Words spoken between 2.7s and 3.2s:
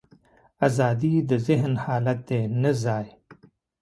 ځای.